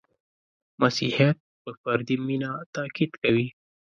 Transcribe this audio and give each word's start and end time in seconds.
•مسیحیت 0.81 1.37
په 1.63 1.71
فردي 1.81 2.15
مینه 2.27 2.51
تأکید 2.75 3.11
کوي. 3.21 3.47